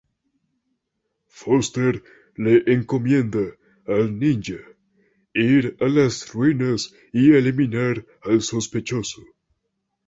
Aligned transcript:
Foster 1.41 1.99
le 2.47 2.53
encomienda 2.77 3.43
al 3.97 4.09
ninja 4.23 4.59
ir 5.45 5.77
a 5.79 5.89
las 5.99 6.33
ruinas 6.33 6.91
y 7.13 7.33
eliminar 7.43 8.03
al 8.23 8.41
sospechoso. 8.41 9.21